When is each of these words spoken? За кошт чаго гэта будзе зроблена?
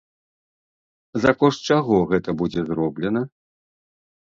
За 1.27 1.31
кошт 1.43 1.59
чаго 1.75 1.95
гэта 2.15 2.29
будзе 2.43 2.61
зроблена? 2.75 3.21